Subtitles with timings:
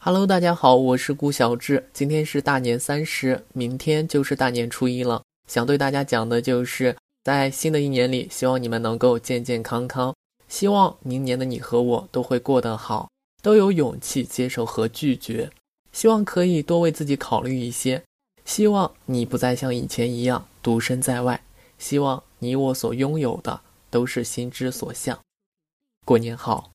[0.00, 1.90] Hello，大家好，我是顾小志。
[1.92, 5.22] 今天是大年三十，明天就是大年初一了。
[5.48, 10.14] 想对大家讲的就是，在新的一年里，希望你们能够健健康康。
[10.46, 13.10] 希望明年的你和我都会过得好，
[13.42, 15.50] 都有勇气接受和拒绝。
[15.90, 18.00] 希望可以多为自己考虑一些。
[18.44, 21.42] 希望你不再像以前一样独身在外。
[21.76, 25.18] 希望你我所拥有的都是心之所向。
[26.06, 26.70] 过年好。